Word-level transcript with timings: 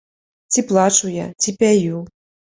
Ці 0.53 0.63
плачу 0.71 1.11
я, 1.17 1.27
ці 1.45 1.55
пяю? 1.61 2.03